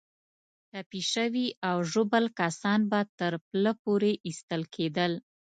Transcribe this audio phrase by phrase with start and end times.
[0.71, 5.11] ټپي شوي او ژوبل کسان به تر پله پورې ایستل کېدل.